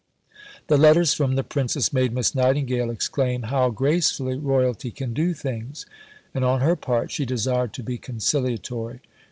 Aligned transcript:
The 0.65 0.79
letters 0.79 1.13
from 1.13 1.35
the 1.35 1.43
Princess 1.43 1.93
made 1.93 2.11
Miss 2.11 2.33
Nightingale 2.33 2.89
exclaim, 2.89 3.43
"How 3.43 3.69
gracefully 3.69 4.35
Royalty 4.35 4.89
can 4.89 5.13
do 5.13 5.35
things!" 5.35 5.85
And 6.33 6.43
on 6.43 6.61
her 6.61 6.75
part 6.75 7.11
she 7.11 7.23
desired 7.23 7.71
to 7.73 7.83
be 7.83 7.99
conciliatory. 7.99 9.01